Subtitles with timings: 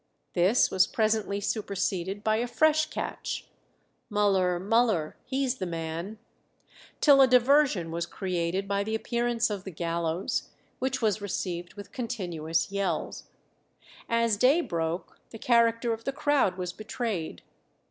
[0.33, 3.47] This was presently superseded by a fresh catch
[4.11, 6.17] "Müller, Müller, He's the man";
[6.99, 11.91] till a diversion was created by the appearance of the gallows, which was received with
[11.91, 13.25] continuous yells.
[14.09, 17.43] As day broke the character of the crowd was betrayed.